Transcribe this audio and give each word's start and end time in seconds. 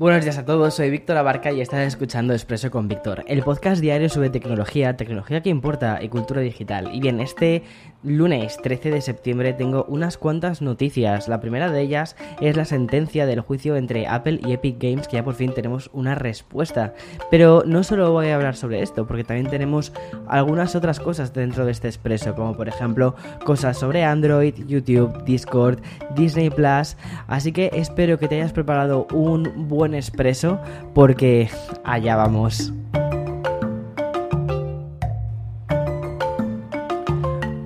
Buenos 0.00 0.24
días 0.24 0.38
a 0.38 0.46
todos, 0.46 0.72
soy 0.72 0.88
Víctor 0.88 1.18
Abarca 1.18 1.52
y 1.52 1.60
estás 1.60 1.86
escuchando 1.86 2.32
Expreso 2.32 2.70
con 2.70 2.88
Víctor, 2.88 3.22
el 3.26 3.42
podcast 3.42 3.82
diario 3.82 4.08
sobre 4.08 4.30
tecnología, 4.30 4.96
tecnología 4.96 5.42
que 5.42 5.50
importa 5.50 6.02
y 6.02 6.08
cultura 6.08 6.40
digital. 6.40 6.88
Y 6.94 7.00
bien, 7.00 7.20
este 7.20 7.64
lunes 8.02 8.56
13 8.62 8.92
de 8.92 9.02
septiembre 9.02 9.52
tengo 9.52 9.84
unas 9.88 10.16
cuantas 10.16 10.62
noticias. 10.62 11.28
La 11.28 11.42
primera 11.42 11.70
de 11.70 11.82
ellas 11.82 12.16
es 12.40 12.56
la 12.56 12.64
sentencia 12.64 13.26
del 13.26 13.40
juicio 13.40 13.76
entre 13.76 14.06
Apple 14.06 14.40
y 14.42 14.54
Epic 14.54 14.82
Games, 14.82 15.06
que 15.06 15.16
ya 15.16 15.22
por 15.22 15.34
fin 15.34 15.52
tenemos 15.52 15.90
una 15.92 16.14
respuesta. 16.14 16.94
Pero 17.30 17.62
no 17.66 17.84
solo 17.84 18.10
voy 18.10 18.28
a 18.28 18.36
hablar 18.36 18.56
sobre 18.56 18.80
esto, 18.80 19.06
porque 19.06 19.24
también 19.24 19.50
tenemos 19.50 19.92
algunas 20.26 20.74
otras 20.74 20.98
cosas 20.98 21.34
dentro 21.34 21.66
de 21.66 21.72
este 21.72 21.88
Expreso, 21.88 22.34
como 22.34 22.56
por 22.56 22.68
ejemplo 22.68 23.16
cosas 23.44 23.78
sobre 23.78 24.02
Android, 24.02 24.54
YouTube, 24.66 25.24
Discord, 25.24 25.80
Disney 26.16 26.48
Plus. 26.48 26.96
Así 27.26 27.52
que 27.52 27.70
espero 27.74 28.18
que 28.18 28.28
te 28.28 28.36
hayas 28.36 28.54
preparado 28.54 29.06
un 29.12 29.68
buen 29.68 29.89
expreso 29.94 30.58
porque 30.94 31.48
allá 31.84 32.16
vamos. 32.16 32.72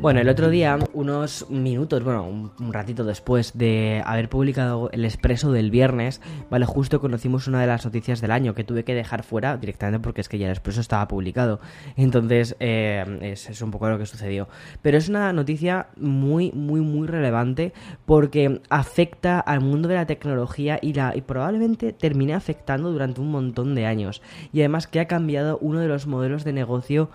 Bueno, 0.04 0.20
el 0.20 0.28
otro 0.28 0.50
día, 0.50 0.78
unos 0.92 1.48
minutos, 1.48 2.04
bueno, 2.04 2.28
un, 2.28 2.72
ratito 2.74 3.04
después 3.04 3.56
de 3.56 4.02
haber 4.04 4.28
publicado 4.28 4.90
el 4.92 5.06
expreso 5.06 5.50
del 5.50 5.70
viernes, 5.70 6.20
vale, 6.50 6.66
justo 6.66 7.00
conocimos 7.00 7.48
una 7.48 7.62
de 7.62 7.66
las 7.66 7.86
noticias 7.86 8.20
del 8.20 8.30
año 8.30 8.54
que 8.54 8.64
tuve 8.64 8.84
que 8.84 8.94
dejar 8.94 9.22
fuera 9.22 9.56
directamente 9.56 10.04
porque 10.04 10.20
es 10.20 10.28
que 10.28 10.36
ya 10.36 10.44
el 10.44 10.52
expreso 10.52 10.82
estaba 10.82 11.08
publicado. 11.08 11.58
Entonces, 11.96 12.54
eh, 12.60 13.02
es, 13.22 13.48
es, 13.48 13.62
un 13.62 13.70
poco 13.70 13.88
lo 13.88 13.96
que 13.96 14.04
sucedió. 14.04 14.46
Pero 14.82 14.98
es 14.98 15.08
una 15.08 15.32
noticia 15.32 15.86
muy, 15.96 16.52
muy, 16.52 16.82
muy 16.82 17.06
relevante 17.06 17.72
porque 18.04 18.60
afecta 18.68 19.40
al 19.40 19.62
mundo 19.62 19.88
de 19.88 19.94
la 19.94 20.06
tecnología 20.06 20.78
y, 20.82 20.92
la, 20.92 21.16
y 21.16 21.22
probablemente 21.22 21.94
termine 21.94 22.34
afectando 22.34 22.92
durante 22.92 23.22
un 23.22 23.30
montón 23.30 23.74
de 23.74 23.86
años. 23.86 24.20
Y 24.52 24.60
además 24.60 24.86
que 24.86 25.00
ha 25.00 25.06
cambiado 25.06 25.56
uno 25.62 25.80
de 25.80 25.88
los 25.88 26.06
modelos 26.06 26.44
de 26.44 26.52
negocio 26.52 27.08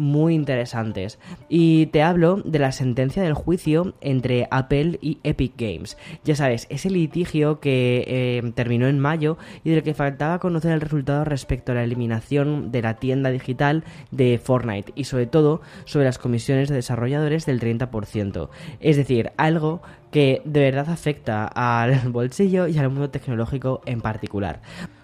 muy 0.00 0.34
interesantes. 0.34 1.18
Y 1.48 1.86
te 1.86 2.02
hablo 2.02 2.36
de 2.44 2.58
la 2.58 2.72
sentencia 2.72 3.22
del 3.22 3.34
juicio 3.34 3.94
entre 4.00 4.48
Apple 4.50 4.98
y 5.02 5.18
Epic 5.22 5.52
Games. 5.56 5.98
Ya 6.24 6.34
sabes, 6.34 6.66
ese 6.70 6.90
litigio 6.90 7.60
que 7.60 8.04
eh, 8.06 8.52
terminó 8.54 8.88
en 8.88 8.98
mayo 8.98 9.36
y 9.62 9.70
del 9.70 9.82
que 9.82 9.92
faltaba 9.92 10.38
conocer 10.38 10.72
el 10.72 10.80
resultado 10.80 11.24
respecto 11.24 11.72
a 11.72 11.74
la 11.74 11.84
eliminación 11.84 12.72
de 12.72 12.82
la 12.82 12.94
tienda 12.94 13.30
digital 13.30 13.84
de 14.10 14.40
Fortnite 14.42 14.92
y 14.96 15.04
sobre 15.04 15.26
todo 15.26 15.60
sobre 15.84 16.06
las 16.06 16.18
comisiones 16.18 16.70
de 16.70 16.76
desarrolladores 16.76 17.44
del 17.44 17.60
30%. 17.60 18.48
Es 18.80 18.96
decir, 18.96 19.32
algo 19.36 19.82
que 20.10 20.40
de 20.46 20.60
verdad 20.60 20.88
afecta 20.88 21.46
al 21.46 21.98
bolsillo 22.08 22.66
y 22.66 22.78
al 22.78 22.88
mundo 22.88 23.10
tecnológico 23.10 23.82
en 23.84 24.00
particular. 24.00 24.62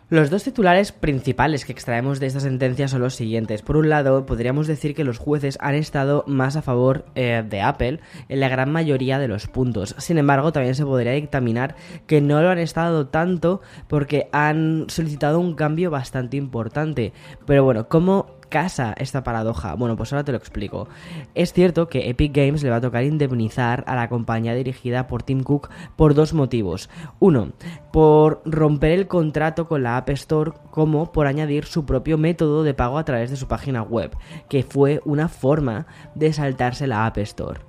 Los 0.08 0.30
dos 0.30 0.44
titulares 0.44 0.92
principales 0.92 1.64
que 1.64 1.72
extraemos 1.72 2.20
de 2.20 2.28
esta 2.28 2.38
sentencia 2.38 2.86
son 2.86 3.00
los 3.00 3.16
siguientes. 3.16 3.62
Por 3.62 3.76
un 3.76 3.88
lado, 3.88 4.24
podríamos 4.24 4.68
decir 4.68 4.94
que 4.94 5.02
los 5.02 5.18
jueces 5.18 5.58
han 5.60 5.74
estado 5.74 6.22
más 6.28 6.54
a 6.54 6.62
favor 6.62 7.06
eh, 7.16 7.42
de 7.44 7.60
Apple 7.60 7.98
en 8.28 8.38
la 8.38 8.48
gran 8.48 8.70
mayoría 8.70 9.18
de 9.18 9.26
los 9.26 9.48
puntos. 9.48 9.96
Sin 9.98 10.18
embargo, 10.18 10.52
también 10.52 10.76
se 10.76 10.84
podría 10.84 11.10
dictaminar 11.10 11.74
que 12.06 12.20
no 12.20 12.40
lo 12.40 12.50
han 12.50 12.58
estado 12.60 13.08
tanto 13.08 13.62
porque 13.88 14.28
han 14.30 14.84
solicitado 14.86 15.40
un 15.40 15.56
cambio 15.56 15.90
bastante 15.90 16.36
importante. 16.36 17.12
Pero 17.44 17.64
bueno, 17.64 17.88
¿cómo 17.88 18.35
casa 18.56 18.94
esta 18.96 19.22
paradoja? 19.22 19.74
Bueno, 19.74 19.98
pues 19.98 20.14
ahora 20.14 20.24
te 20.24 20.32
lo 20.32 20.38
explico. 20.38 20.88
Es 21.34 21.52
cierto 21.52 21.90
que 21.90 22.08
Epic 22.08 22.34
Games 22.34 22.62
le 22.62 22.70
va 22.70 22.76
a 22.76 22.80
tocar 22.80 23.04
indemnizar 23.04 23.84
a 23.86 23.94
la 23.94 24.08
compañía 24.08 24.54
dirigida 24.54 25.08
por 25.08 25.22
Tim 25.22 25.42
Cook 25.42 25.68
por 25.94 26.14
dos 26.14 26.32
motivos. 26.32 26.88
Uno, 27.18 27.50
por 27.92 28.40
romper 28.46 28.92
el 28.92 29.08
contrato 29.08 29.68
con 29.68 29.82
la 29.82 29.98
App 29.98 30.08
Store 30.08 30.52
como 30.70 31.12
por 31.12 31.26
añadir 31.26 31.66
su 31.66 31.84
propio 31.84 32.16
método 32.16 32.62
de 32.62 32.72
pago 32.72 32.96
a 32.96 33.04
través 33.04 33.28
de 33.28 33.36
su 33.36 33.46
página 33.46 33.82
web, 33.82 34.16
que 34.48 34.62
fue 34.62 35.02
una 35.04 35.28
forma 35.28 35.86
de 36.14 36.32
saltarse 36.32 36.86
la 36.86 37.04
App 37.04 37.18
Store. 37.18 37.60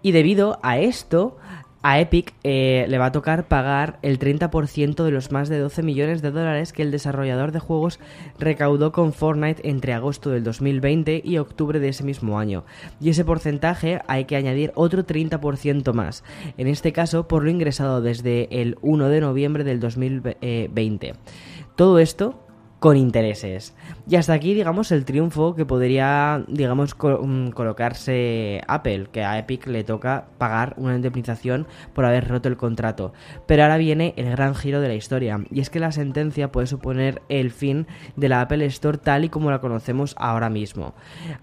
Y 0.00 0.12
debido 0.12 0.60
a 0.62 0.78
esto, 0.78 1.38
a 1.82 2.00
Epic 2.00 2.34
eh, 2.44 2.84
le 2.88 2.98
va 2.98 3.06
a 3.06 3.12
tocar 3.12 3.48
pagar 3.48 3.98
el 4.02 4.18
30% 4.18 5.02
de 5.02 5.10
los 5.10 5.32
más 5.32 5.48
de 5.48 5.58
12 5.58 5.82
millones 5.82 6.20
de 6.22 6.30
dólares 6.30 6.72
que 6.72 6.82
el 6.82 6.90
desarrollador 6.90 7.52
de 7.52 7.58
juegos 7.58 7.98
recaudó 8.38 8.92
con 8.92 9.12
Fortnite 9.12 9.68
entre 9.68 9.94
agosto 9.94 10.30
del 10.30 10.44
2020 10.44 11.22
y 11.24 11.38
octubre 11.38 11.80
de 11.80 11.88
ese 11.88 12.04
mismo 12.04 12.38
año. 12.38 12.64
Y 13.00 13.10
ese 13.10 13.24
porcentaje 13.24 14.00
hay 14.06 14.26
que 14.26 14.36
añadir 14.36 14.72
otro 14.74 15.06
30% 15.06 15.92
más, 15.92 16.24
en 16.58 16.66
este 16.66 16.92
caso 16.92 17.26
por 17.28 17.44
lo 17.44 17.50
ingresado 17.50 18.02
desde 18.02 18.60
el 18.60 18.76
1 18.82 19.08
de 19.08 19.20
noviembre 19.20 19.64
del 19.64 19.80
2020. 19.80 21.14
Todo 21.76 21.98
esto 21.98 22.46
con 22.80 22.96
intereses. 22.96 23.74
Y 24.08 24.16
hasta 24.16 24.32
aquí, 24.32 24.54
digamos, 24.54 24.90
el 24.90 25.04
triunfo 25.04 25.54
que 25.54 25.66
podría, 25.66 26.42
digamos, 26.48 26.96
mm, 26.96 27.50
colocarse 27.50 28.62
Apple, 28.66 29.08
que 29.12 29.22
a 29.22 29.38
Epic 29.38 29.66
le 29.66 29.84
toca 29.84 30.24
pagar 30.38 30.74
una 30.78 30.96
indemnización 30.96 31.68
por 31.92 32.06
haber 32.06 32.26
roto 32.26 32.48
el 32.48 32.56
contrato. 32.56 33.12
Pero 33.46 33.62
ahora 33.62 33.76
viene 33.76 34.14
el 34.16 34.30
gran 34.30 34.54
giro 34.54 34.80
de 34.80 34.88
la 34.88 34.94
historia, 34.94 35.44
y 35.50 35.60
es 35.60 35.68
que 35.68 35.78
la 35.78 35.92
sentencia 35.92 36.50
puede 36.50 36.66
suponer 36.66 37.20
el 37.28 37.50
fin 37.50 37.86
de 38.16 38.30
la 38.30 38.40
Apple 38.40 38.64
Store 38.66 38.98
tal 38.98 39.24
y 39.24 39.28
como 39.28 39.50
la 39.50 39.60
conocemos 39.60 40.14
ahora 40.18 40.48
mismo. 40.48 40.94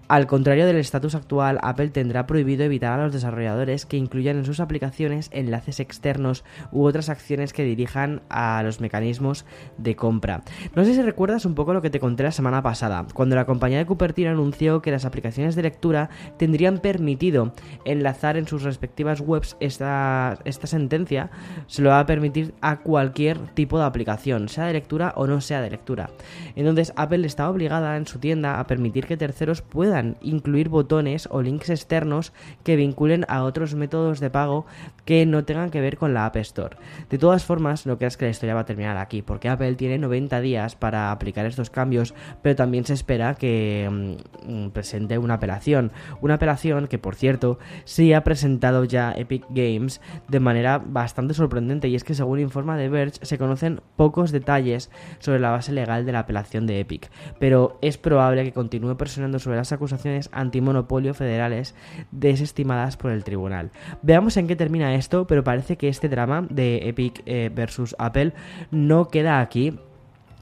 Al 0.08 0.26
contrario 0.26 0.66
del 0.66 0.76
estatus 0.76 1.14
actual, 1.14 1.60
Apple 1.62 1.90
tendrá 1.90 2.26
prohibido 2.26 2.64
evitar 2.64 2.98
a 2.98 3.04
los 3.04 3.12
desarrolladores 3.12 3.86
que 3.86 3.96
incluyan 3.96 4.38
en 4.38 4.44
sus 4.44 4.58
aplicaciones 4.58 5.30
enlaces 5.32 5.78
externos 5.78 6.44
u 6.72 6.84
otras 6.84 7.08
acciones 7.08 7.52
que 7.52 7.62
dirijan 7.62 8.22
a 8.28 8.60
los 8.64 8.80
mecanismos 8.80 9.46
de 9.76 9.94
compra. 9.94 10.42
No 10.74 10.84
sé 10.84 10.94
si 10.94 11.02
recuerdas 11.28 11.44
un 11.44 11.54
poco 11.54 11.74
lo 11.74 11.82
que 11.82 11.90
te 11.90 12.00
conté 12.00 12.22
la 12.22 12.32
semana 12.32 12.62
pasada, 12.62 13.04
cuando 13.12 13.36
la 13.36 13.44
compañía 13.44 13.76
de 13.76 13.84
Cupertino 13.84 14.30
anunció 14.30 14.80
que 14.80 14.90
las 14.90 15.04
aplicaciones 15.04 15.54
de 15.54 15.60
lectura 15.60 16.08
tendrían 16.38 16.78
permitido 16.78 17.52
enlazar 17.84 18.38
en 18.38 18.48
sus 18.48 18.62
respectivas 18.62 19.20
webs 19.20 19.54
esta, 19.60 20.38
esta 20.46 20.66
sentencia, 20.66 21.28
se 21.66 21.82
lo 21.82 21.90
va 21.90 22.00
a 22.00 22.06
permitir 22.06 22.54
a 22.62 22.78
cualquier 22.78 23.36
tipo 23.48 23.78
de 23.78 23.84
aplicación, 23.84 24.48
sea 24.48 24.64
de 24.64 24.72
lectura 24.72 25.12
o 25.16 25.26
no 25.26 25.42
sea 25.42 25.60
de 25.60 25.68
lectura. 25.68 26.08
Entonces 26.56 26.94
Apple 26.96 27.26
está 27.26 27.50
obligada 27.50 27.98
en 27.98 28.06
su 28.06 28.18
tienda 28.18 28.58
a 28.58 28.66
permitir 28.66 29.06
que 29.06 29.18
terceros 29.18 29.60
puedan 29.60 30.16
incluir 30.22 30.70
botones 30.70 31.28
o 31.30 31.42
links 31.42 31.68
externos 31.68 32.32
que 32.64 32.76
vinculen 32.76 33.26
a 33.28 33.42
otros 33.42 33.74
métodos 33.74 34.18
de 34.18 34.30
pago 34.30 34.64
que 35.04 35.26
no 35.26 35.44
tengan 35.44 35.70
que 35.70 35.82
ver 35.82 35.98
con 35.98 36.14
la 36.14 36.24
App 36.24 36.36
Store. 36.36 36.78
De 37.10 37.18
todas 37.18 37.44
formas, 37.44 37.84
que 37.98 38.06
es 38.06 38.16
que 38.16 38.24
la 38.24 38.30
historia 38.30 38.54
va 38.54 38.60
a 38.60 38.66
terminar 38.66 38.96
aquí, 38.96 39.20
porque 39.20 39.50
Apple 39.50 39.74
tiene 39.74 39.98
90 39.98 40.40
días 40.40 40.74
para 40.74 41.17
aplicar 41.18 41.46
estos 41.46 41.70
cambios, 41.70 42.14
pero 42.42 42.56
también 42.56 42.84
se 42.84 42.94
espera 42.94 43.34
que 43.34 44.16
mm, 44.46 44.70
presente 44.70 45.18
una 45.18 45.34
apelación. 45.34 45.92
Una 46.20 46.34
apelación 46.34 46.86
que, 46.86 46.98
por 46.98 47.14
cierto, 47.14 47.58
sí 47.84 48.12
ha 48.12 48.24
presentado 48.24 48.84
ya 48.84 49.12
Epic 49.12 49.44
Games 49.50 50.00
de 50.28 50.40
manera 50.40 50.78
bastante 50.78 51.34
sorprendente, 51.34 51.88
y 51.88 51.94
es 51.94 52.04
que 52.04 52.14
según 52.14 52.40
informa 52.40 52.76
The 52.76 52.88
Verge, 52.88 53.18
se 53.22 53.38
conocen 53.38 53.80
pocos 53.96 54.32
detalles 54.32 54.90
sobre 55.18 55.40
la 55.40 55.50
base 55.50 55.72
legal 55.72 56.06
de 56.06 56.12
la 56.12 56.20
apelación 56.20 56.66
de 56.66 56.80
Epic, 56.80 57.10
pero 57.38 57.78
es 57.82 57.98
probable 57.98 58.44
que 58.44 58.52
continúe 58.52 58.96
presionando 58.96 59.38
sobre 59.38 59.56
las 59.56 59.72
acusaciones 59.72 60.30
antimonopolio 60.32 61.14
federales 61.14 61.74
desestimadas 62.10 62.96
por 62.96 63.10
el 63.10 63.24
tribunal. 63.24 63.70
Veamos 64.02 64.36
en 64.36 64.46
qué 64.46 64.56
termina 64.56 64.94
esto, 64.94 65.26
pero 65.26 65.44
parece 65.44 65.76
que 65.76 65.88
este 65.88 66.08
drama 66.08 66.46
de 66.48 66.88
Epic 66.88 67.22
eh, 67.26 67.50
versus 67.54 67.94
Apple 67.98 68.32
no 68.70 69.08
queda 69.08 69.40
aquí 69.40 69.78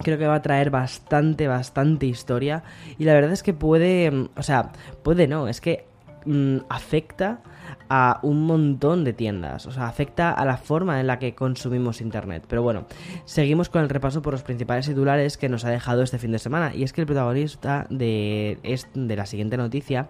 creo 0.03 0.19
que 0.19 0.27
va 0.27 0.37
a 0.37 0.43
traer 0.43 0.71
bastante, 0.71 1.49
bastante 1.49 2.07
historia. 2.07 2.63
Y 2.99 3.05
la 3.05 3.15
verdad 3.15 3.33
es 3.33 3.43
que 3.43 3.55
puede, 3.55 4.11
mm, 4.11 4.29
o 4.37 4.43
sea, 4.43 4.73
puede 5.03 5.27
no, 5.27 5.49
es 5.49 5.61
que 5.61 5.87
mm, 6.25 6.59
afecta 6.69 7.41
a 7.89 8.21
un 8.23 8.47
montón 8.47 9.05
de 9.05 9.13
tiendas, 9.13 9.67
o 9.67 9.71
sea, 9.71 9.87
afecta 9.87 10.33
a 10.33 10.45
la 10.45 10.57
forma 10.57 11.01
en 11.01 11.07
la 11.07 11.19
que 11.19 11.35
consumimos 11.35 12.01
Internet. 12.01 12.45
Pero 12.49 12.63
bueno, 12.63 12.87
seguimos 13.25 13.69
con 13.69 13.83
el 13.83 13.89
repaso 13.89 14.23
por 14.23 14.33
los 14.33 14.43
principales 14.43 14.87
titulares 14.87 15.37
que 15.37 15.49
nos 15.49 15.65
ha 15.65 15.71
dejado 15.71 16.03
este 16.03 16.19
fin 16.19 16.33
de 16.33 16.39
semana. 16.39 16.75
Y 16.75 16.83
es 16.83 16.93
que 16.93 17.03
el 17.03 17.07
protagonista 17.07 17.87
de, 17.91 18.59
de 18.95 19.17
la 19.17 19.27
siguiente 19.27 19.57
noticia 19.57 20.09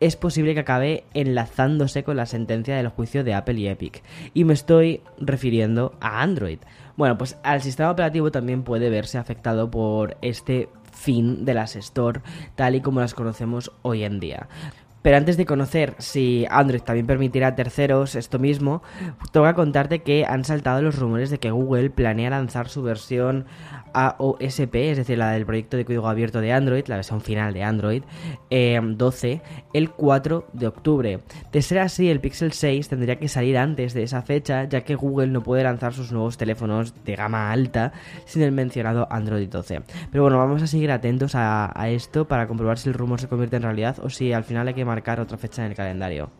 es 0.00 0.16
posible 0.16 0.54
que 0.54 0.60
acabe 0.60 1.04
enlazándose 1.14 2.02
con 2.02 2.16
la 2.16 2.26
sentencia 2.26 2.76
del 2.76 2.88
juicio 2.88 3.22
de 3.22 3.34
Apple 3.34 3.60
y 3.60 3.68
Epic. 3.68 4.02
Y 4.34 4.44
me 4.44 4.52
estoy 4.52 5.00
refiriendo 5.18 5.94
a 6.00 6.22
Android. 6.22 6.58
Bueno, 6.96 7.16
pues 7.18 7.36
al 7.42 7.62
sistema 7.62 7.90
operativo 7.90 8.30
también 8.30 8.62
puede 8.62 8.90
verse 8.90 9.18
afectado 9.18 9.70
por 9.70 10.16
este 10.22 10.68
fin 10.92 11.44
de 11.44 11.54
las 11.54 11.74
Store 11.76 12.20
tal 12.54 12.74
y 12.74 12.80
como 12.80 13.00
las 13.00 13.14
conocemos 13.14 13.72
hoy 13.82 14.04
en 14.04 14.20
día. 14.20 14.48
Pero 15.02 15.16
antes 15.16 15.36
de 15.36 15.46
conocer 15.46 15.94
si 15.98 16.46
Android 16.48 16.82
también 16.82 17.06
permitirá 17.06 17.48
a 17.48 17.54
terceros 17.54 18.14
esto 18.14 18.38
mismo, 18.38 18.82
que 19.32 19.54
contarte 19.54 20.02
que 20.02 20.24
han 20.24 20.44
saltado 20.44 20.80
los 20.82 20.98
rumores 20.98 21.30
de 21.30 21.38
que 21.38 21.50
Google 21.50 21.90
planea 21.90 22.30
lanzar 22.30 22.68
su 22.68 22.82
versión 22.82 23.46
AOSP, 23.94 24.74
es 24.74 24.96
decir, 24.96 25.18
la 25.18 25.32
del 25.32 25.44
proyecto 25.44 25.76
de 25.76 25.84
código 25.84 26.08
abierto 26.08 26.40
de 26.40 26.52
Android, 26.52 26.84
la 26.86 26.96
versión 26.96 27.20
final 27.20 27.52
de 27.52 27.62
Android 27.62 28.02
12, 28.50 29.30
eh, 29.30 29.42
el 29.72 29.90
4 29.90 30.46
de 30.52 30.66
octubre. 30.66 31.20
De 31.52 31.62
ser 31.62 31.78
así, 31.80 32.08
el 32.08 32.20
Pixel 32.20 32.52
6 32.52 32.88
tendría 32.88 33.16
que 33.18 33.28
salir 33.28 33.58
antes 33.58 33.94
de 33.94 34.02
esa 34.02 34.22
fecha, 34.22 34.64
ya 34.64 34.82
que 34.82 34.94
Google 34.94 35.28
no 35.28 35.42
puede 35.42 35.64
lanzar 35.64 35.92
sus 35.92 36.12
nuevos 36.12 36.38
teléfonos 36.38 37.04
de 37.04 37.16
gama 37.16 37.50
alta 37.50 37.92
sin 38.24 38.42
el 38.42 38.52
mencionado 38.52 39.06
Android 39.10 39.48
12. 39.48 39.82
Pero 40.10 40.22
bueno, 40.22 40.38
vamos 40.38 40.62
a 40.62 40.66
seguir 40.66 40.90
atentos 40.90 41.34
a, 41.34 41.72
a 41.74 41.88
esto 41.90 42.26
para 42.26 42.46
comprobar 42.46 42.78
si 42.78 42.88
el 42.88 42.94
rumor 42.94 43.20
se 43.20 43.28
convierte 43.28 43.56
en 43.56 43.62
realidad 43.62 43.96
o 44.02 44.08
si 44.08 44.32
al 44.32 44.44
final 44.44 44.68
hay 44.68 44.74
que 44.74 44.84
marcar 44.92 45.20
otra 45.20 45.38
fecha 45.38 45.64
en 45.64 45.70
el 45.70 45.76
calendario. 45.76 46.30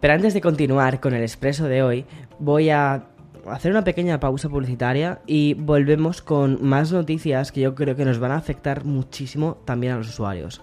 Pero 0.00 0.14
antes 0.14 0.34
de 0.34 0.40
continuar 0.40 1.00
con 1.00 1.14
el 1.14 1.22
expreso 1.22 1.64
de 1.66 1.82
hoy, 1.82 2.04
voy 2.38 2.70
a 2.70 3.06
hacer 3.50 3.70
una 3.70 3.84
pequeña 3.84 4.20
pausa 4.20 4.48
publicitaria 4.48 5.20
y 5.26 5.54
volvemos 5.54 6.20
con 6.22 6.62
más 6.62 6.92
noticias 6.92 7.52
que 7.52 7.62
yo 7.62 7.74
creo 7.74 7.96
que 7.96 8.04
nos 8.04 8.18
van 8.18 8.32
a 8.32 8.36
afectar 8.36 8.84
muchísimo 8.84 9.56
también 9.64 9.94
a 9.94 9.96
los 9.96 10.08
usuarios. 10.08 10.62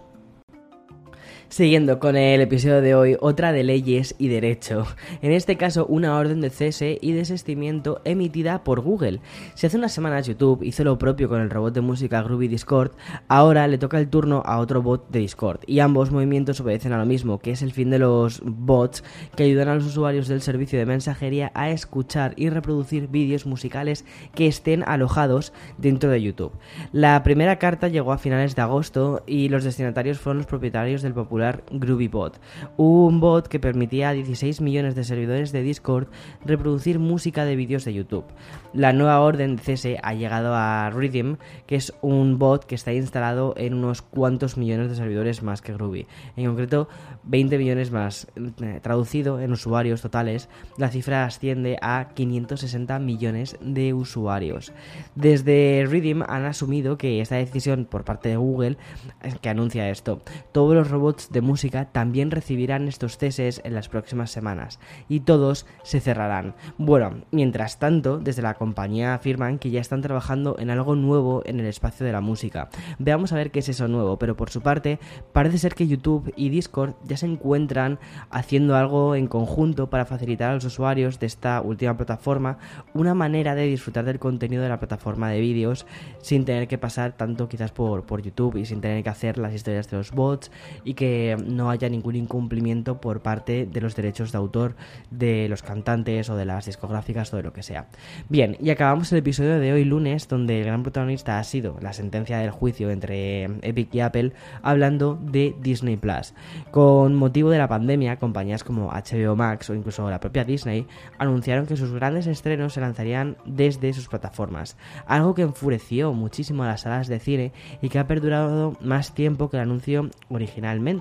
Siguiendo 1.51 2.00
con 2.00 2.15
el 2.15 2.39
episodio 2.39 2.80
de 2.80 2.95
hoy, 2.95 3.18
otra 3.19 3.51
de 3.51 3.65
leyes 3.65 4.15
y 4.18 4.30
derecho. 4.30 4.88
En 5.21 5.33
este 5.33 5.57
caso, 5.57 5.86
una 5.86 6.15
orden 6.15 6.39
de 6.39 6.50
cese 6.50 6.98
y 7.01 7.12
desistimiento 7.12 8.00
emitida 8.06 8.63
por 8.63 8.80
Google. 8.80 9.19
Si 9.56 9.68
hace 9.68 9.75
unas 9.75 9.92
semanas 9.92 10.27
YouTube 10.27 10.63
hizo 10.63 10.86
lo 10.86 10.98
propio 10.98 11.27
con 11.27 11.42
el 11.42 11.50
robot 11.50 11.74
de 11.74 11.81
música 11.81 12.24
Groovy 12.24 12.48
Discord, 12.48 12.92
ahora 13.27 13.68
le 13.68 13.77
toca 13.77 14.00
el 14.00 14.07
turno 14.07 14.42
a 14.45 14.59
otro 14.59 14.81
bot 14.81 15.09
de 15.09 15.19
Discord. 15.19 15.59
Y 15.68 15.80
ambos 15.80 16.09
movimientos 16.09 16.62
obedecen 16.62 16.94
a 16.94 16.98
lo 16.98 17.06
mismo, 17.06 17.39
que 17.39 17.51
es 17.51 17.62
el 17.62 17.74
fin 17.74 17.89
de 17.89 18.00
los 18.00 18.42
bots 18.45 19.04
que 19.36 19.44
ayudan 19.44 19.68
a 19.68 19.75
los 19.75 19.86
usuarios 19.86 20.30
del 20.30 20.42
servicio 20.42 20.80
de 20.80 20.86
mensajería 20.86 21.51
a 21.54 21.69
escuchar 21.69 22.33
y 22.38 22.50
reproducir 22.50 23.09
vídeos 23.09 23.45
musicales 23.45 24.06
que 24.33 24.47
estén 24.47 24.86
alojados 24.88 25.51
dentro 25.77 26.09
de 26.12 26.21
YouTube. 26.21 26.54
La 26.94 27.21
primera 27.24 27.59
carta 27.59 27.89
llegó 27.89 28.13
a 28.13 28.18
finales 28.18 28.56
de 28.56 28.62
agosto 28.62 29.21
y 29.27 29.50
los 29.50 29.65
destinatarios 29.65 30.18
fueron 30.18 30.38
los 30.38 30.47
propietarios 30.47 31.01
del 31.01 31.13
popular 31.13 31.41
GroovyBot, 31.72 32.40
un 32.78 33.20
bot 33.20 33.48
que 33.48 33.60
permitía 33.60 34.10
a 34.10 34.14
16 34.14 34.62
millones 34.62 34.96
de 34.96 35.04
servidores 35.04 35.52
de 35.52 35.62
Discord 35.62 36.08
reproducir 36.46 37.00
música 37.00 37.46
de 37.46 37.56
vídeos 37.56 37.86
de 37.86 37.94
YouTube. 37.94 38.26
La 38.74 38.94
nueva 38.94 39.20
orden 39.20 39.58
de 39.58 39.62
cese 39.62 39.98
ha 40.02 40.14
llegado 40.14 40.54
a 40.56 40.90
Rhythm, 40.90 41.38
que 41.66 41.76
es 41.76 41.94
un 42.02 42.40
bot 42.40 42.66
que 42.66 42.76
está 42.76 42.94
instalado 42.94 43.54
en 43.58 43.74
unos 43.74 44.02
cuantos 44.02 44.58
millones 44.58 44.90
de 44.90 44.96
servidores 44.96 45.44
más 45.44 45.62
que 45.62 45.74
Groovy. 45.74 46.08
En 46.36 46.46
concreto, 46.48 46.88
20 47.24 47.58
millones 47.58 47.92
más. 47.92 48.28
Eh, 48.36 48.80
traducido 48.82 49.40
en 49.40 49.52
usuarios 49.52 50.02
totales, 50.02 50.50
la 50.78 50.90
cifra 50.90 51.26
asciende 51.26 51.78
a 51.82 52.10
560 52.14 53.00
millones 53.00 53.58
de 53.62 53.94
usuarios. 53.94 54.72
Desde 55.16 55.86
Rhythm 55.88 56.24
han 56.28 56.46
asumido 56.46 56.98
que 56.98 57.22
esta 57.22 57.36
decisión 57.36 57.86
por 57.86 58.04
parte 58.04 58.30
de 58.30 58.38
Google, 58.38 58.78
eh, 59.22 59.34
que 59.42 59.50
anuncia 59.50 59.90
esto, 59.90 60.22
todos 60.52 60.76
los 60.76 60.90
robots 60.90 61.31
de 61.31 61.42
música 61.42 61.86
también 61.86 62.31
recibirán 62.31 62.88
estos 62.88 63.18
ceses 63.18 63.62
en 63.63 63.74
las 63.74 63.89
próximas 63.89 64.31
semanas 64.31 64.80
y 65.07 65.22
todos 65.22 65.66
se 65.83 66.00
cerrarán. 66.00 66.56
Bueno, 66.78 67.22
mientras 67.31 67.80
tanto, 67.80 68.19
desde 68.19 68.42
la 68.42 68.56
compañía 68.56 69.13
afirman 69.13 69.60
que 69.60 69.72
ya 69.72 69.81
están 69.81 70.01
trabajando 70.01 70.57
en 70.60 70.69
algo 70.69 70.95
nuevo 70.95 71.42
en 71.45 71.60
el 71.60 71.66
espacio 71.66 72.06
de 72.06 72.12
la 72.12 72.22
música. 72.22 72.69
Veamos 73.00 73.31
a 73.31 73.36
ver 73.36 73.51
qué 73.51 73.60
es 73.60 73.69
eso 73.69 73.88
nuevo, 73.88 74.18
pero 74.18 74.36
por 74.36 74.50
su 74.50 74.62
parte, 74.62 75.00
parece 75.33 75.57
ser 75.57 75.75
que 75.75 75.88
YouTube 75.88 76.33
y 76.36 76.50
Discord 76.50 76.95
ya 77.06 77.18
se 77.18 77.25
encuentran 77.25 78.00
haciendo 78.30 78.75
algo 78.75 79.16
en 79.16 79.28
conjunto 79.28 79.89
para 79.89 80.06
facilitar 80.06 80.51
a 80.51 80.56
los 80.56 80.66
usuarios 80.66 81.19
de 81.19 81.28
esta 81.28 81.62
última 81.62 81.95
plataforma 81.98 82.57
una 82.94 83.13
manera 83.13 83.56
de 83.56 83.66
disfrutar 83.66 84.06
del 84.06 84.19
contenido 84.19 84.63
de 84.63 84.69
la 84.69 84.80
plataforma 84.80 85.30
de 85.30 85.39
vídeos 85.39 85.86
sin 86.19 86.45
tener 86.45 86.68
que 86.68 86.78
pasar 86.78 87.13
tanto 87.13 87.48
quizás 87.48 87.72
por, 87.72 88.04
por 88.04 88.22
YouTube 88.22 88.57
y 88.57 88.66
sin 88.66 88.81
tener 88.81 89.04
que 89.04 89.10
hacer 89.10 89.38
las 89.38 89.54
historias 89.54 89.89
de 89.89 89.98
los 89.98 90.12
bots 90.12 90.51
y 90.83 90.94
que 90.94 91.20
no 91.45 91.69
haya 91.69 91.89
ningún 91.89 92.15
incumplimiento 92.15 93.00
por 93.00 93.21
parte 93.21 93.65
de 93.65 93.81
los 93.81 93.95
derechos 93.95 94.31
de 94.31 94.38
autor 94.38 94.75
de 95.09 95.47
los 95.50 95.63
cantantes 95.63 96.29
o 96.29 96.35
de 96.35 96.45
las 96.45 96.65
discográficas 96.65 97.33
o 97.33 97.38
de 97.38 97.44
lo 97.44 97.53
que 97.53 97.63
sea. 97.63 97.88
Bien, 98.29 98.57
y 98.59 98.69
acabamos 98.69 99.12
el 99.12 99.19
episodio 99.19 99.59
de 99.59 99.73
hoy 99.73 99.83
lunes 99.83 100.27
donde 100.27 100.59
el 100.59 100.65
gran 100.65 100.83
protagonista 100.83 101.39
ha 101.39 101.44
sido 101.44 101.77
la 101.81 101.94
sentencia 101.94 102.39
del 102.39 102.51
juicio 102.51 102.91
entre 102.91 103.45
Epic 103.62 103.94
y 103.94 104.00
Apple 104.01 104.33
hablando 104.62 105.19
de 105.21 105.56
Disney 105.62 105.97
Plus. 105.97 106.33
Con 106.71 107.15
motivo 107.15 107.50
de 107.50 107.57
la 107.57 107.68
pandemia, 107.68 108.18
compañías 108.18 108.63
como 108.63 108.91
HBO 108.91 109.35
Max 109.35 109.69
o 109.69 109.75
incluso 109.75 110.09
la 110.09 110.19
propia 110.19 110.44
Disney 110.44 110.88
anunciaron 111.18 111.65
que 111.65 111.77
sus 111.77 111.91
grandes 111.91 112.27
estrenos 112.27 112.73
se 112.73 112.81
lanzarían 112.81 113.38
desde 113.45 113.94
sus 113.94 114.07
plataformas, 114.07 114.77
algo 115.06 115.33
que 115.33 115.41
enfureció 115.41 116.13
muchísimo 116.13 116.63
a 116.63 116.68
las 116.68 116.81
salas 116.81 117.07
de 117.07 117.19
cine 117.19 117.51
y 117.81 117.89
que 117.89 118.00
ha 118.00 118.07
perdurado 118.07 118.75
más 118.81 119.13
tiempo 119.13 119.50
que 119.50 119.57
el 119.57 119.63
anuncio 119.63 120.09
originalmente 120.29 121.00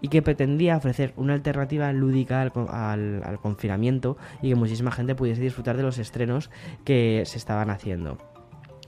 y 0.00 0.08
que 0.08 0.22
pretendía 0.22 0.76
ofrecer 0.76 1.12
una 1.16 1.34
alternativa 1.34 1.92
lúdica 1.92 2.42
al 2.42 3.38
confinamiento 3.40 4.16
y 4.40 4.50
que 4.50 4.54
muchísima 4.54 4.90
gente 4.90 5.14
pudiese 5.14 5.42
disfrutar 5.42 5.76
de 5.76 5.82
los 5.82 5.98
estrenos 5.98 6.50
que 6.84 7.22
se 7.26 7.38
estaban 7.38 7.70
haciendo. 7.70 8.31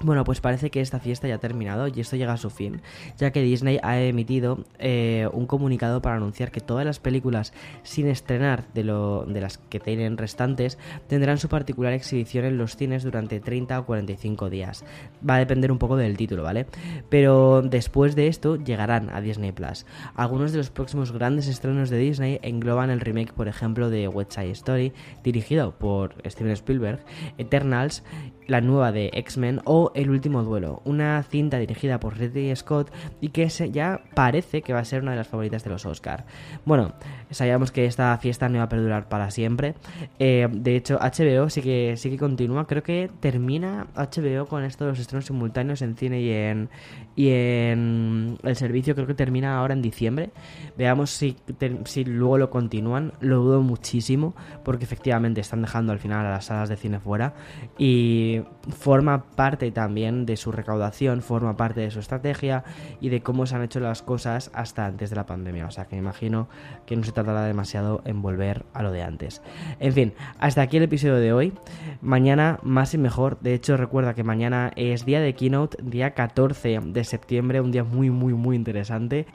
Bueno, 0.04 0.22
pues 0.22 0.42
parece 0.42 0.68
que 0.68 0.82
esta 0.82 1.00
fiesta 1.00 1.28
ya 1.28 1.36
ha 1.36 1.38
terminado 1.38 1.88
y 1.88 1.98
esto 1.98 2.16
llega 2.16 2.34
a 2.34 2.36
su 2.36 2.50
fin, 2.50 2.82
ya 3.16 3.30
que 3.30 3.40
Disney 3.40 3.80
ha 3.82 3.98
emitido 3.98 4.62
eh, 4.78 5.26
un 5.32 5.46
comunicado 5.46 6.02
para 6.02 6.16
anunciar 6.16 6.50
que 6.50 6.60
todas 6.60 6.84
las 6.84 6.98
películas 6.98 7.54
sin 7.84 8.08
estrenar 8.08 8.66
de, 8.74 8.84
lo, 8.84 9.24
de 9.24 9.40
las 9.40 9.56
que 9.56 9.80
tienen 9.80 10.18
restantes 10.18 10.76
tendrán 11.08 11.38
su 11.38 11.48
particular 11.48 11.94
exhibición 11.94 12.44
en 12.44 12.58
los 12.58 12.76
cines 12.76 13.02
durante 13.02 13.40
30 13.40 13.80
o 13.80 13.86
45 13.86 14.50
días. 14.50 14.84
Va 15.26 15.36
a 15.36 15.38
depender 15.38 15.72
un 15.72 15.78
poco 15.78 15.96
del 15.96 16.18
título, 16.18 16.42
¿vale? 16.42 16.66
Pero 17.08 17.62
después 17.62 18.14
de 18.14 18.26
esto 18.26 18.56
llegarán 18.56 19.08
a 19.08 19.22
Disney 19.22 19.52
Plus. 19.52 19.86
Algunos 20.16 20.52
de 20.52 20.58
los 20.58 20.68
próximos 20.68 21.12
grandes 21.12 21.48
estrenos 21.48 21.88
de 21.88 21.96
Disney 21.96 22.40
engloban 22.42 22.90
el 22.90 23.00
remake, 23.00 23.32
por 23.32 23.48
ejemplo, 23.48 23.88
de 23.88 24.06
West 24.06 24.32
Side 24.32 24.50
Story, 24.50 24.92
dirigido 25.22 25.78
por 25.78 26.14
Steven 26.28 26.52
Spielberg, 26.52 27.02
Eternals 27.38 28.02
la 28.46 28.60
nueva 28.60 28.92
de 28.92 29.10
X-Men 29.12 29.60
o 29.64 29.92
El 29.94 30.10
último 30.10 30.42
duelo, 30.42 30.82
una 30.84 31.22
cinta 31.22 31.58
dirigida 31.58 32.00
por 32.00 32.18
Ridley 32.18 32.54
Scott 32.56 32.90
y 33.20 33.28
que 33.28 33.48
ya 33.48 34.00
parece 34.14 34.62
que 34.62 34.72
va 34.72 34.80
a 34.80 34.84
ser 34.84 35.02
una 35.02 35.12
de 35.12 35.18
las 35.18 35.28
favoritas 35.28 35.64
de 35.64 35.70
los 35.70 35.86
Oscar. 35.86 36.24
Bueno, 36.64 36.92
sabíamos 37.30 37.70
que 37.70 37.86
esta 37.86 38.16
fiesta 38.18 38.48
no 38.48 38.56
iba 38.56 38.64
a 38.64 38.68
perdurar 38.68 39.08
para 39.08 39.30
siempre. 39.30 39.74
Eh, 40.18 40.48
de 40.50 40.76
hecho, 40.76 40.98
HBO 40.98 41.48
sí 41.50 41.62
que, 41.62 41.94
sí 41.96 42.10
que 42.10 42.18
continúa. 42.18 42.66
Creo 42.66 42.82
que 42.82 43.10
termina 43.20 43.86
HBO 43.94 44.46
con 44.46 44.64
esto 44.64 44.84
de 44.84 44.90
los 44.90 45.00
estrenos 45.00 45.26
simultáneos 45.26 45.82
en 45.82 45.96
cine 45.96 46.20
y 46.20 46.30
en, 46.30 46.68
y 47.16 47.30
en 47.30 48.38
el 48.42 48.56
servicio. 48.56 48.94
Creo 48.94 49.06
que 49.06 49.14
termina 49.14 49.58
ahora 49.58 49.74
en 49.74 49.82
diciembre. 49.82 50.30
Veamos 50.76 51.10
si, 51.10 51.36
si 51.84 52.04
luego 52.04 52.38
lo 52.38 52.50
continúan. 52.50 53.12
Lo 53.20 53.38
dudo 53.38 53.62
muchísimo 53.62 54.34
porque 54.64 54.84
efectivamente 54.84 55.40
están 55.40 55.62
dejando 55.62 55.92
al 55.92 55.98
final 55.98 56.26
a 56.26 56.30
las 56.30 56.46
salas 56.46 56.68
de 56.68 56.76
cine 56.76 57.00
fuera 57.00 57.34
y 57.78 58.33
forma 58.68 59.24
parte 59.24 59.70
también 59.70 60.26
de 60.26 60.36
su 60.36 60.52
recaudación, 60.52 61.22
forma 61.22 61.56
parte 61.56 61.80
de 61.80 61.90
su 61.90 62.00
estrategia 62.00 62.64
y 63.00 63.08
de 63.08 63.22
cómo 63.22 63.46
se 63.46 63.56
han 63.56 63.62
hecho 63.62 63.80
las 63.80 64.02
cosas 64.02 64.50
hasta 64.54 64.86
antes 64.86 65.10
de 65.10 65.16
la 65.16 65.26
pandemia. 65.26 65.66
O 65.66 65.70
sea 65.70 65.84
que 65.84 65.96
me 65.96 66.02
imagino 66.02 66.48
que 66.86 66.96
no 66.96 67.04
se 67.04 67.12
tardará 67.12 67.44
demasiado 67.44 68.02
en 68.04 68.22
volver 68.22 68.64
a 68.72 68.82
lo 68.82 68.92
de 68.92 69.02
antes. 69.02 69.42
En 69.80 69.92
fin, 69.92 70.14
hasta 70.38 70.62
aquí 70.62 70.76
el 70.76 70.84
episodio 70.84 71.16
de 71.16 71.32
hoy. 71.32 71.52
Mañana 72.00 72.58
más 72.62 72.94
y 72.94 72.98
mejor. 72.98 73.38
De 73.40 73.54
hecho, 73.54 73.76
recuerda 73.76 74.14
que 74.14 74.24
mañana 74.24 74.72
es 74.76 75.04
día 75.04 75.20
de 75.20 75.34
keynote, 75.34 75.78
día 75.82 76.12
14 76.12 76.80
de 76.84 77.04
septiembre, 77.04 77.60
un 77.60 77.72
día 77.72 77.84
muy, 77.84 78.10
muy, 78.10 78.34
muy 78.34 78.56
interesante. 78.56 79.26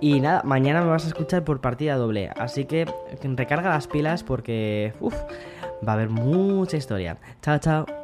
Y 0.00 0.20
nada, 0.20 0.42
mañana 0.44 0.82
me 0.82 0.88
vas 0.88 1.04
a 1.04 1.08
escuchar 1.08 1.44
por 1.44 1.60
partida 1.60 1.96
doble. 1.96 2.30
Así 2.36 2.64
que 2.64 2.86
recarga 3.22 3.70
las 3.70 3.86
pilas 3.86 4.22
porque 4.22 4.92
va 5.86 5.92
a 5.92 5.94
haber 5.94 6.10
mucha 6.10 6.76
historia. 6.76 7.16
Chao, 7.42 7.58
chao. 7.58 8.03